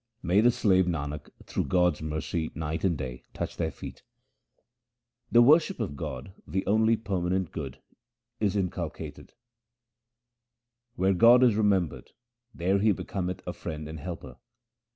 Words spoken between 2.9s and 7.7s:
day touch their feet! The worship of God, the only permanent